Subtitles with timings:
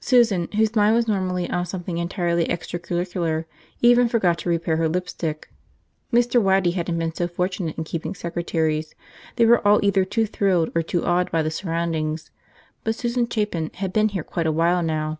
[0.00, 3.44] Susan, whose mind was normally on something entirely extracurricular,
[3.82, 5.50] even forgot to repair her lipstick.
[6.12, 6.40] Mr.
[6.40, 8.94] Waddy hadn't been so fortunate in keeping secretaries–
[9.34, 12.30] they were all either too thrilled or too awed by the surroundings–
[12.84, 15.18] but Susan Chapin had been here quite a while now.